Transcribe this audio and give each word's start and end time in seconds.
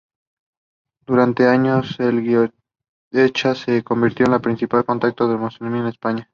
Durante 1.05 1.43
estos 1.43 1.53
años 1.99 2.51
Goicoechea 3.11 3.53
se 3.53 3.83
convirtió 3.83 4.25
en 4.25 4.33
el 4.33 4.41
principal 4.41 4.83
contacto 4.83 5.27
de 5.27 5.37
Mussolini 5.37 5.77
en 5.81 5.85
España. 5.85 6.27